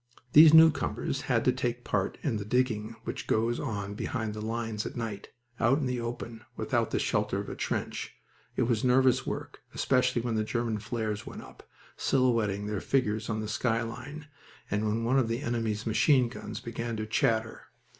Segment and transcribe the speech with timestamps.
[0.33, 4.83] These newcomers had to take part in the digging which goes on behind the lines
[4.83, 8.15] at night out in the open, without the shelter of a trench.
[8.55, 13.41] It was nervous work, especially when the German flares went up, silhouetting their figures on
[13.41, 14.27] the sky line,
[14.71, 17.67] and when one of the enemy's machine guns began to chatter.